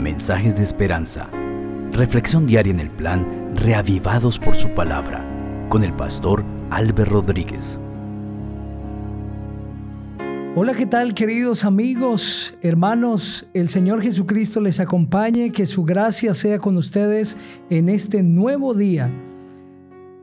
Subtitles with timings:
[0.00, 1.30] mensajes de esperanza.
[1.92, 5.26] Reflexión diaria en el plan Reavivados por su palabra
[5.68, 7.78] con el pastor Álvaro Rodríguez.
[10.56, 13.46] Hola, ¿qué tal queridos amigos, hermanos?
[13.54, 17.36] El Señor Jesucristo les acompañe, que su gracia sea con ustedes
[17.68, 19.12] en este nuevo día.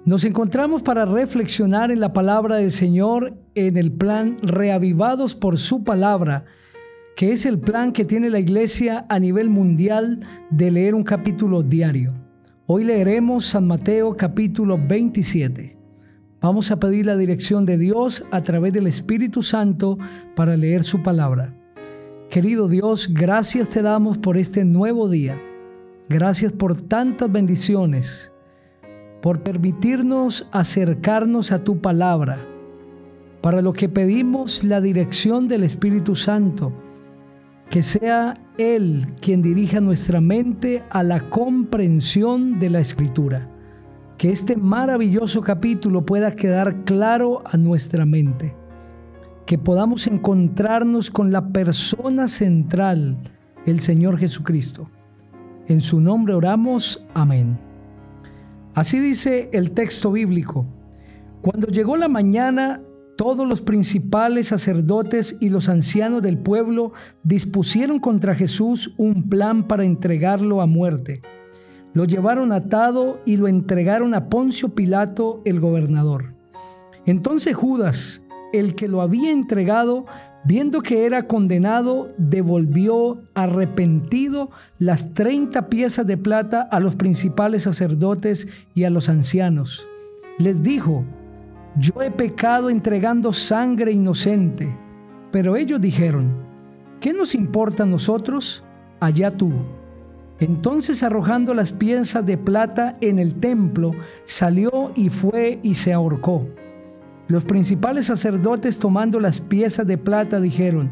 [0.04, 5.84] Nos encontramos para reflexionar en la palabra del Señor en el plan Reavivados por su
[5.84, 6.46] palabra,
[7.18, 10.20] que es el plan que tiene la iglesia a nivel mundial
[10.52, 12.14] de leer un capítulo diario.
[12.68, 15.76] Hoy leeremos San Mateo capítulo 27.
[16.42, 19.98] Vamos a pedir la dirección de Dios a través del Espíritu Santo
[20.36, 21.56] para leer su palabra.
[22.30, 25.42] Querido Dios, gracias te damos por este nuevo día.
[26.10, 28.32] Gracias por tantas bendiciones,
[29.24, 32.46] por permitirnos acercarnos a tu palabra,
[33.42, 36.74] para lo que pedimos la dirección del Espíritu Santo,
[37.70, 43.50] que sea Él quien dirija nuestra mente a la comprensión de la Escritura
[44.18, 48.56] que este maravilloso capítulo pueda quedar claro a nuestra mente,
[49.46, 53.18] que podamos encontrarnos con la persona central,
[53.66, 54.90] el Señor Jesucristo.
[55.68, 57.60] En su nombre oramos, amén.
[58.74, 60.66] Así dice el texto bíblico.
[61.42, 62.82] Cuando llegó la mañana,
[63.18, 69.84] todos los principales sacerdotes y los ancianos del pueblo dispusieron contra Jesús un plan para
[69.84, 71.22] entregarlo a muerte.
[71.94, 76.36] Lo llevaron atado y lo entregaron a Poncio Pilato, el gobernador.
[77.08, 78.24] Entonces Judas,
[78.54, 80.06] el que lo había entregado,
[80.46, 88.48] viendo que era condenado, devolvió arrepentido las treinta piezas de plata a los principales sacerdotes
[88.76, 89.88] y a los ancianos.
[90.38, 91.04] Les dijo,
[91.80, 94.76] yo he pecado entregando sangre inocente.
[95.32, 96.32] Pero ellos dijeron,
[97.00, 98.64] ¿qué nos importa a nosotros?
[99.00, 99.52] Allá tú.
[100.40, 103.92] Entonces arrojando las piezas de plata en el templo,
[104.26, 106.48] salió y fue y se ahorcó.
[107.28, 110.92] Los principales sacerdotes tomando las piezas de plata dijeron,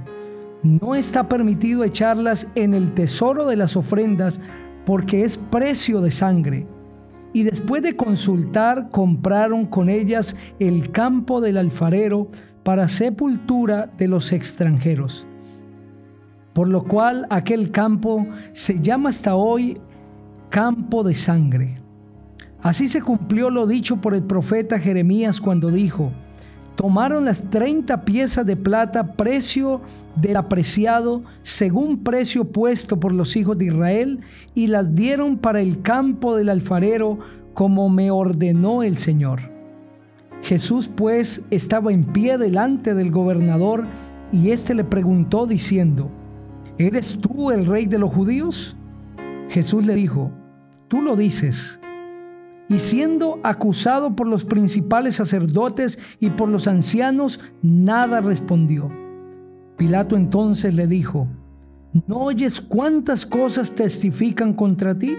[0.63, 4.41] no está permitido echarlas en el tesoro de las ofrendas
[4.85, 6.67] porque es precio de sangre.
[7.35, 12.29] Y después de consultar, compraron con ellas el campo del alfarero
[12.63, 15.27] para sepultura de los extranjeros
[16.55, 19.77] por lo cual aquel campo se llama hasta hoy
[20.49, 21.73] campo de sangre.
[22.61, 26.13] Así se cumplió lo dicho por el profeta Jeremías cuando dijo,
[26.75, 29.81] tomaron las 30 piezas de plata, precio
[30.15, 34.19] del apreciado, según precio puesto por los hijos de Israel,
[34.53, 37.19] y las dieron para el campo del alfarero,
[37.53, 39.51] como me ordenó el Señor.
[40.41, 43.85] Jesús pues estaba en pie delante del gobernador,
[44.31, 46.11] y éste le preguntó diciendo,
[46.77, 48.75] ¿eres tú el rey de los judíos?
[49.49, 50.31] Jesús le dijo,
[50.87, 51.79] tú lo dices.
[52.67, 58.91] Y siendo acusado por los principales sacerdotes y por los ancianos, nada respondió.
[59.77, 61.27] Pilato entonces le dijo,
[62.07, 65.15] ¿no oyes cuántas cosas testifican contra ti?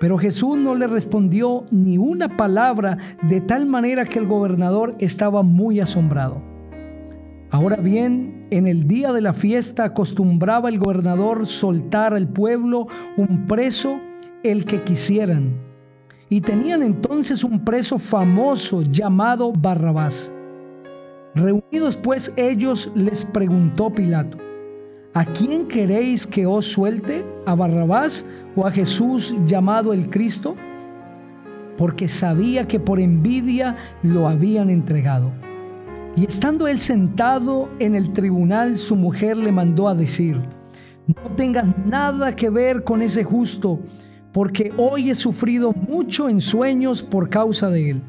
[0.00, 5.42] Pero Jesús no le respondió ni una palabra, de tal manera que el gobernador estaba
[5.42, 6.42] muy asombrado.
[7.50, 13.46] Ahora bien, en el día de la fiesta acostumbraba el gobernador soltar al pueblo un
[13.46, 14.00] preso,
[14.42, 15.73] el que quisieran.
[16.28, 20.32] Y tenían entonces un preso famoso llamado Barrabás.
[21.34, 24.38] Reunidos pues ellos les preguntó Pilato,
[25.12, 27.24] ¿a quién queréis que os suelte?
[27.44, 28.24] ¿A Barrabás
[28.56, 30.54] o a Jesús llamado el Cristo?
[31.76, 35.32] Porque sabía que por envidia lo habían entregado.
[36.16, 40.40] Y estando él sentado en el tribunal, su mujer le mandó a decir,
[41.08, 43.80] no tengas nada que ver con ese justo,
[44.34, 48.02] porque hoy he sufrido mucho en sueños por causa de él.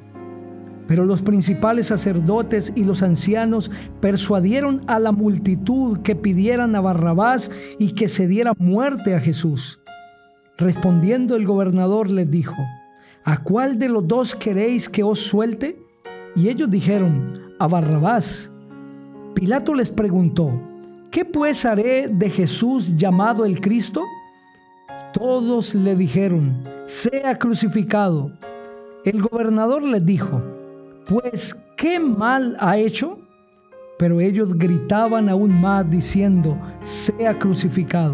[0.88, 3.70] Pero los principales sacerdotes y los ancianos
[4.02, 9.80] persuadieron a la multitud que pidieran a Barrabás y que se diera muerte a Jesús.
[10.58, 12.56] Respondiendo el gobernador les dijo,
[13.24, 15.78] ¿a cuál de los dos queréis que os suelte?
[16.36, 17.30] Y ellos dijeron,
[17.60, 18.52] a Barrabás.
[19.36, 20.60] Pilato les preguntó,
[21.12, 24.02] ¿qué pues haré de Jesús llamado el Cristo?
[25.16, 28.32] Todos le dijeron, sea crucificado.
[29.06, 30.44] El gobernador les dijo,
[31.08, 33.18] pues, ¿qué mal ha hecho?
[33.98, 38.14] Pero ellos gritaban aún más diciendo, sea crucificado.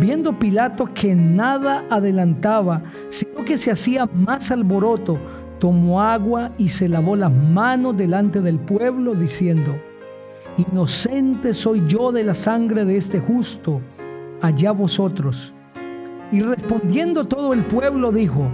[0.00, 5.18] Viendo Pilato que nada adelantaba, sino que se hacía más alboroto,
[5.58, 9.76] tomó agua y se lavó las manos delante del pueblo, diciendo,
[10.58, 13.80] Inocente soy yo de la sangre de este justo.
[14.40, 15.54] allá vosotros.
[16.30, 18.50] Y respondiendo todo el pueblo dijo,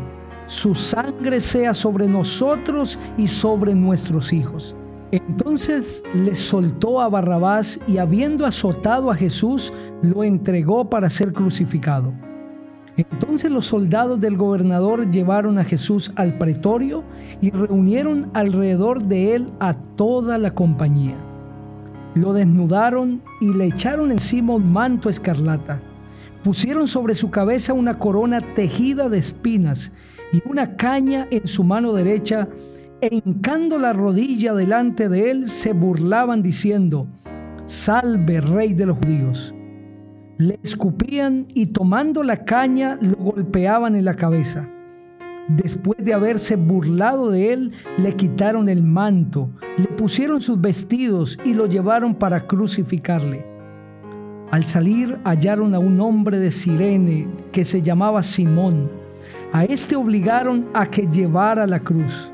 [0.46, 4.76] su sangre sea sobre nosotros y sobre nuestros hijos.
[5.10, 9.72] Entonces le soltó a Barrabás y habiendo azotado a Jesús,
[10.02, 12.12] lo entregó para ser crucificado.
[12.96, 17.04] Entonces los soldados del gobernador llevaron a Jesús al pretorio
[17.40, 21.16] y reunieron alrededor de él a toda la compañía.
[22.14, 25.80] Lo desnudaron y le echaron encima un manto escarlata.
[26.44, 29.92] Pusieron sobre su cabeza una corona tejida de espinas
[30.30, 32.48] y una caña en su mano derecha,
[33.00, 37.06] e hincando la rodilla delante de él, se burlaban diciendo,
[37.64, 39.54] Salve, rey de los judíos.
[40.36, 44.68] Le escupían y tomando la caña lo golpeaban en la cabeza.
[45.48, 49.48] Después de haberse burlado de él, le quitaron el manto,
[49.78, 53.53] le pusieron sus vestidos y lo llevaron para crucificarle.
[54.50, 58.90] Al salir hallaron a un hombre de Sirene que se llamaba Simón.
[59.52, 62.30] A este obligaron a que llevara la cruz.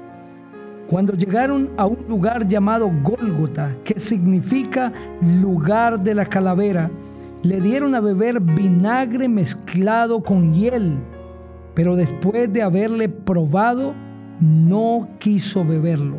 [0.87, 4.93] Cuando llegaron a un lugar llamado Gólgota, que significa
[5.41, 6.91] lugar de la calavera,
[7.43, 10.99] le dieron a beber vinagre mezclado con hiel
[11.75, 13.95] pero después de haberle probado,
[14.41, 16.17] no quiso beberlo.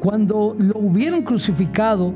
[0.00, 2.14] Cuando lo hubieron crucificado,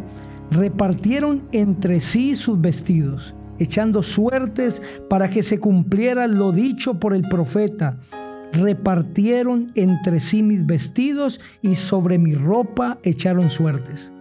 [0.50, 7.22] repartieron entre sí sus vestidos, echando suertes para que se cumpliera lo dicho por el
[7.22, 7.98] profeta.
[8.52, 14.12] Repartieron entre sí mis vestidos y sobre mi ropa echaron suertes.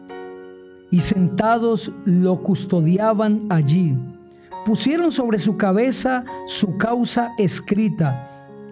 [0.91, 3.95] Y sentados lo custodiaban allí
[4.69, 8.27] pusieron sobre su cabeza su causa escrita.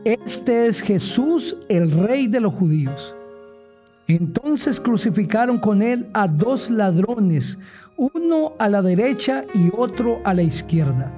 [0.06, 3.17] Este es Jesús, el rey de los judíos.
[4.07, 7.59] Entonces crucificaron con él a dos ladrones,
[7.98, 11.12] uno a la derecha y otro a la izquierda.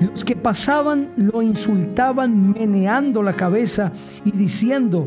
[0.00, 3.92] Los que pasaban lo insultaban meneando la cabeza
[4.24, 5.06] y diciendo,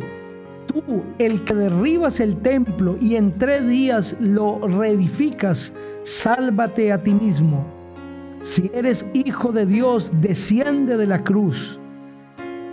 [0.67, 5.73] tú el que derribas el templo y en tres días lo reedificas,
[6.03, 7.65] sálvate a ti mismo.
[8.41, 11.79] Si eres hijo de Dios, desciende de la cruz.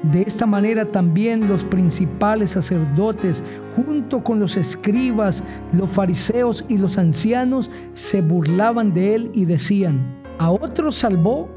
[0.02, 3.42] De esta manera también los principales sacerdotes,
[3.74, 10.22] junto con los escribas, los fariseos y los ancianos, se burlaban de él y decían,
[10.38, 11.48] a otros salvó,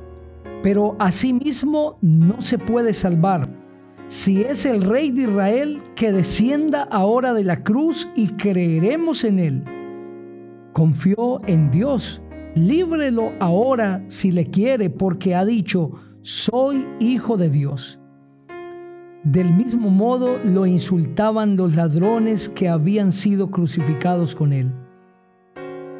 [0.63, 3.49] pero a sí mismo no se puede salvar.
[4.07, 9.39] Si es el rey de Israel, que descienda ahora de la cruz y creeremos en
[9.39, 9.63] él.
[10.73, 12.21] Confió en Dios
[12.55, 15.91] líbrelo ahora si le quiere, porque ha dicho,
[16.21, 17.98] soy hijo de Dios.
[19.31, 24.73] Del mismo modo lo insultaban los ladrones que habían sido crucificados con él.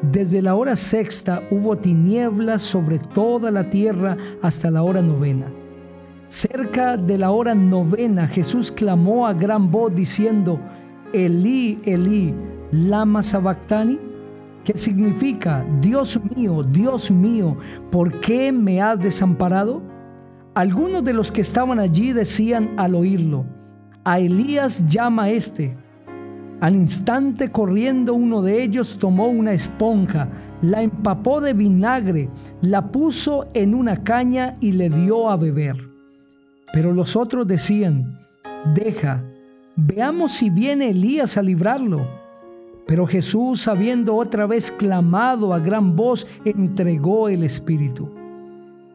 [0.02, 5.46] Desde la hora sexta hubo tinieblas sobre toda la tierra hasta la hora novena.
[6.26, 10.58] Cerca de la hora novena Jesús clamó a gran voz diciendo,
[11.12, 12.34] Elí, Elí,
[12.72, 13.96] lama sabactani,
[14.64, 17.56] ¿Qué significa, Dios mío, Dios mío,
[17.92, 19.89] ¿por qué me has desamparado?
[20.54, 23.46] Algunos de los que estaban allí decían al oírlo,
[24.02, 25.76] a Elías llama este.
[26.60, 30.28] Al instante corriendo uno de ellos tomó una esponja,
[30.60, 32.28] la empapó de vinagre,
[32.62, 35.76] la puso en una caña y le dio a beber.
[36.72, 38.18] Pero los otros decían,
[38.74, 39.22] deja,
[39.76, 42.04] veamos si viene Elías a librarlo.
[42.88, 48.19] Pero Jesús, habiendo otra vez clamado a gran voz, entregó el Espíritu.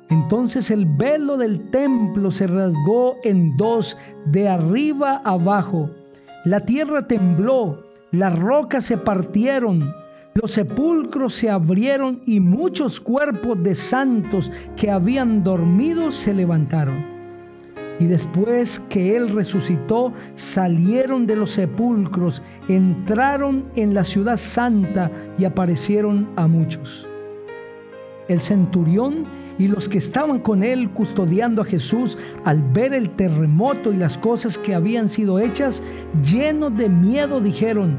[0.09, 5.89] Entonces el velo del templo se rasgó en dos, de arriba abajo.
[6.45, 9.91] La tierra tembló, las rocas se partieron,
[10.35, 17.15] los sepulcros se abrieron y muchos cuerpos de santos que habían dormido se levantaron.
[17.99, 25.45] Y después que Él resucitó, salieron de los sepulcros, entraron en la ciudad santa y
[25.45, 27.07] aparecieron a muchos.
[28.27, 29.25] El centurión
[29.57, 34.17] y los que estaban con él custodiando a Jesús, al ver el terremoto y las
[34.17, 35.81] cosas que habían sido hechas,
[36.21, 37.97] llenos de miedo dijeron,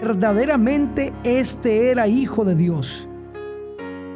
[0.00, 3.08] verdaderamente este era hijo de Dios.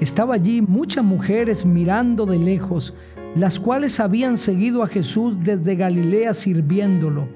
[0.00, 2.94] Estaba allí muchas mujeres mirando de lejos,
[3.34, 7.28] las cuales habían seguido a Jesús desde Galilea sirviéndolo.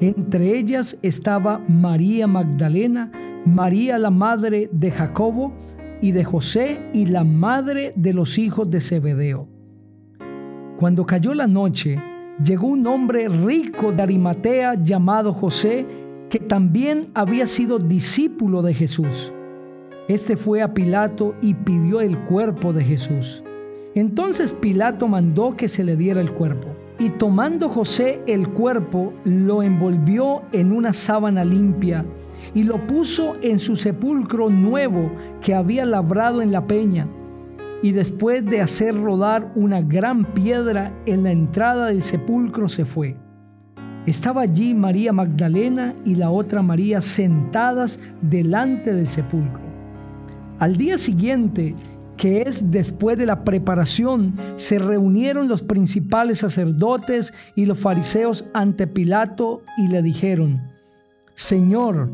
[0.00, 3.12] Entre ellas estaba María Magdalena,
[3.44, 5.52] María la madre de Jacobo
[6.04, 9.48] y de José y la madre de los hijos de Zebedeo.
[10.76, 11.96] Cuando cayó la noche,
[12.44, 15.86] llegó un hombre rico de Arimatea llamado José,
[16.28, 19.32] que también había sido discípulo de Jesús.
[20.06, 23.42] Este fue a Pilato y pidió el cuerpo de Jesús.
[23.94, 26.68] Entonces Pilato mandó que se le diera el cuerpo.
[26.98, 32.04] Y tomando José el cuerpo, lo envolvió en una sábana limpia
[32.54, 37.08] y lo puso en su sepulcro nuevo que había labrado en la peña.
[37.82, 43.16] Y después de hacer rodar una gran piedra en la entrada del sepulcro se fue.
[44.06, 49.62] Estaba allí María Magdalena y la otra María sentadas delante del sepulcro.
[50.58, 51.74] Al día siguiente,
[52.16, 58.86] que es después de la preparación, se reunieron los principales sacerdotes y los fariseos ante
[58.86, 60.62] Pilato y le dijeron,
[61.34, 62.12] Señor,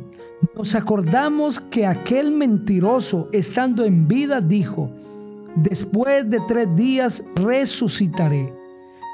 [0.57, 4.91] nos acordamos que aquel mentiroso, estando en vida, dijo,
[5.57, 8.53] después de tres días resucitaré.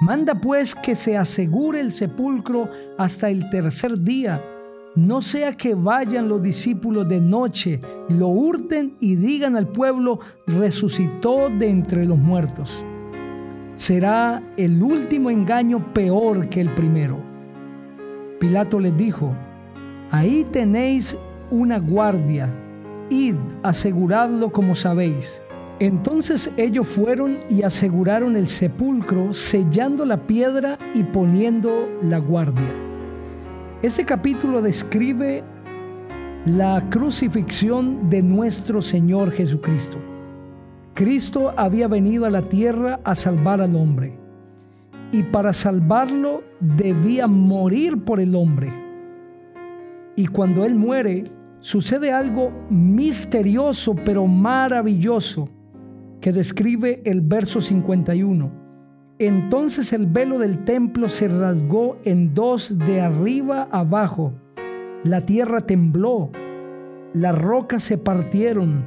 [0.00, 2.68] Manda pues que se asegure el sepulcro
[2.98, 4.40] hasta el tercer día
[4.96, 11.50] no sea que vayan los discípulos de noche, lo hurten y digan al pueblo, resucitó
[11.50, 12.82] de entre los muertos.
[13.74, 17.18] Será el último engaño peor que el primero.
[18.40, 19.36] Pilato les dijo,
[20.10, 21.16] ahí tenéis
[21.50, 22.52] una guardia,
[23.10, 25.42] id, aseguradlo como sabéis.
[25.78, 32.74] Entonces ellos fueron y aseguraron el sepulcro, sellando la piedra y poniendo la guardia.
[33.82, 35.44] Este capítulo describe
[36.46, 39.98] la crucifixión de nuestro Señor Jesucristo.
[40.94, 44.18] Cristo había venido a la tierra a salvar al hombre
[45.12, 48.85] y para salvarlo debía morir por el hombre.
[50.16, 51.30] Y cuando Él muere,
[51.60, 55.48] sucede algo misterioso pero maravilloso
[56.20, 58.66] que describe el verso 51
[59.18, 64.34] entonces el velo del templo se rasgó en dos de arriba abajo.
[65.04, 66.30] La tierra tembló,
[67.14, 68.84] las rocas se partieron,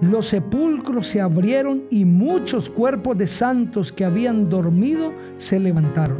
[0.00, 6.18] los sepulcros se abrieron y muchos cuerpos de santos que habían dormido se levantaron.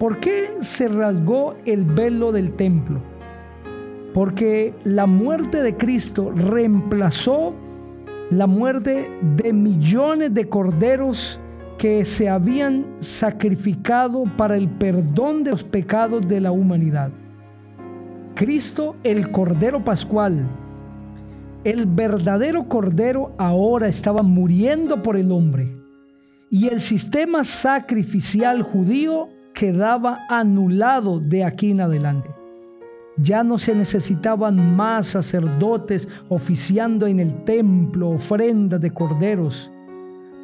[0.00, 3.00] ¿Por qué se rasgó el velo del templo?
[4.14, 7.52] Porque la muerte de Cristo reemplazó
[8.30, 11.38] la muerte de millones de corderos
[11.76, 17.10] que se habían sacrificado para el perdón de los pecados de la humanidad.
[18.34, 20.48] Cristo, el Cordero Pascual,
[21.64, 25.76] el verdadero Cordero ahora estaba muriendo por el hombre
[26.50, 32.30] y el sistema sacrificial judío quedaba anulado de aquí en adelante.
[33.16, 39.70] Ya no se necesitaban más sacerdotes oficiando en el templo ofrendas de corderos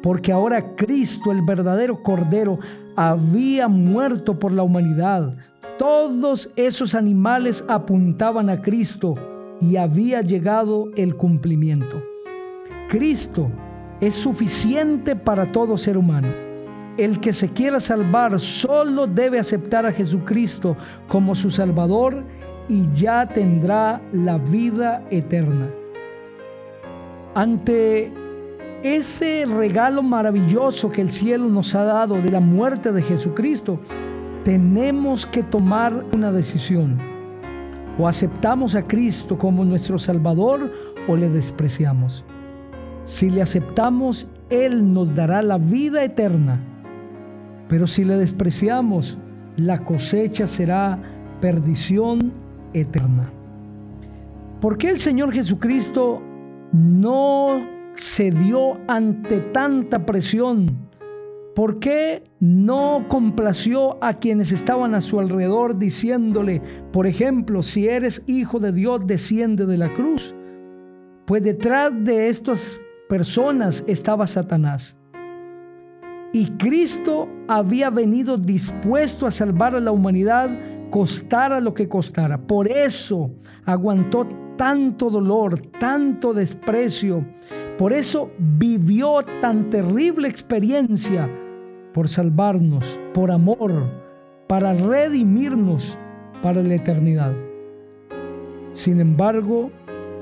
[0.01, 2.59] porque ahora Cristo, el verdadero Cordero,
[2.95, 5.35] había muerto por la humanidad.
[5.77, 9.13] Todos esos animales apuntaban a Cristo
[9.61, 12.03] y había llegado el cumplimiento.
[12.87, 13.49] Cristo
[13.99, 16.27] es suficiente para todo ser humano.
[16.97, 20.75] El que se quiera salvar solo debe aceptar a Jesucristo
[21.07, 22.25] como su Salvador
[22.67, 25.69] y ya tendrá la vida eterna.
[27.33, 28.11] Ante
[28.83, 33.79] ese regalo maravilloso que el cielo nos ha dado de la muerte de Jesucristo,
[34.43, 36.97] tenemos que tomar una decisión.
[37.97, 40.71] O aceptamos a Cristo como nuestro Salvador
[41.07, 42.25] o le despreciamos.
[43.03, 46.59] Si le aceptamos, Él nos dará la vida eterna.
[47.67, 49.17] Pero si le despreciamos,
[49.57, 50.99] la cosecha será
[51.39, 52.33] perdición
[52.73, 53.31] eterna.
[54.59, 56.21] ¿Por qué el Señor Jesucristo
[56.71, 57.61] no
[57.95, 60.89] se dio ante tanta presión?
[61.55, 66.61] ¿Por qué no complació a quienes estaban a su alrededor diciéndole,
[66.93, 70.33] por ejemplo, si eres hijo de Dios, desciende de la cruz?
[71.25, 74.95] Pues detrás de estas personas estaba Satanás.
[76.33, 80.49] Y Cristo había venido dispuesto a salvar a la humanidad,
[80.91, 82.37] costara lo que costara.
[82.37, 83.31] Por eso
[83.65, 87.25] aguantó tanto dolor, tanto desprecio,
[87.79, 91.27] por eso vivió tan terrible experiencia
[91.93, 93.89] por salvarnos, por amor,
[94.47, 95.97] para redimirnos
[96.43, 97.33] para la eternidad.
[98.73, 99.71] Sin embargo,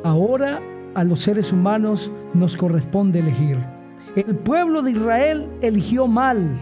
[0.04, 0.62] ahora
[0.96, 3.58] a los seres humanos nos corresponde elegir.
[4.16, 6.56] El pueblo de Israel eligió mal,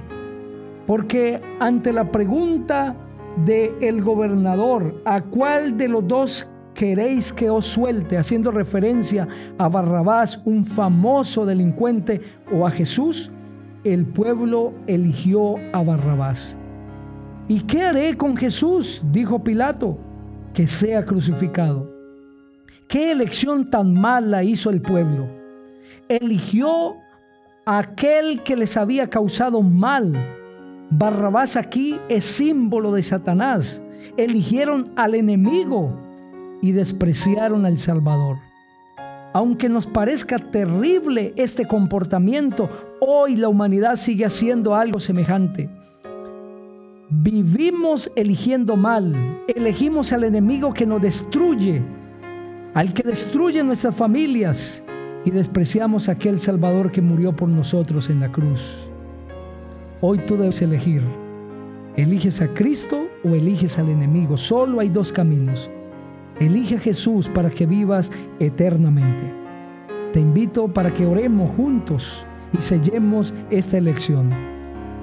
[0.86, 2.96] porque ante la pregunta
[3.46, 9.28] del el gobernador, ¿a cuál de los dos queréis que os suelte, haciendo referencia
[9.58, 12.22] a Barrabás, un famoso delincuente,
[12.54, 13.32] o a Jesús,
[13.84, 16.56] el pueblo eligió a Barrabás.
[17.48, 19.02] ¿Y qué haré con Jesús?
[19.12, 19.98] dijo Pilato,
[20.54, 21.92] que sea crucificado.
[22.88, 25.28] ¿Qué elección tan mala hizo el pueblo?
[26.08, 26.96] Eligió
[27.66, 30.14] a aquel que les había causado mal.
[30.90, 33.82] Barrabás aquí es símbolo de Satanás.
[34.16, 35.94] Eligieron al enemigo
[36.62, 38.38] y despreciaron al Salvador.
[39.34, 42.70] Aunque nos parezca terrible este comportamiento,
[43.02, 45.70] hoy la humanidad sigue haciendo algo semejante.
[47.10, 51.84] Vivimos eligiendo mal, elegimos al enemigo que nos destruye,
[52.74, 54.84] al que destruye nuestras familias
[55.26, 58.90] y despreciamos a aquel Salvador que murió por nosotros en la cruz.
[60.00, 61.02] Hoy tú debes elegir.
[61.96, 64.38] ¿Eliges a Cristo o eliges al enemigo?
[64.38, 65.72] Solo hay dos caminos.
[66.40, 69.34] Elige a Jesús para que vivas eternamente.
[70.14, 74.30] Te invito para que oremos juntos y sellemos esta elección.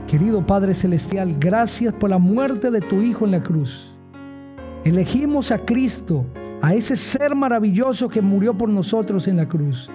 [0.07, 3.97] Querido Padre Celestial, gracias por la muerte de tu Hijo en la cruz.
[4.85, 6.25] Elegimos a Cristo
[6.63, 9.91] a ese ser maravilloso que murió por nosotros en la cruz.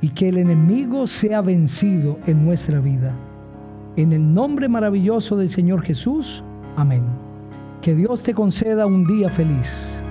[0.00, 3.16] Y que el enemigo sea vencido en nuestra vida.
[3.96, 6.42] En el nombre maravilloso del Señor Jesús.
[6.76, 7.04] Amén.
[7.80, 10.03] Que Dios te conceda un día feliz.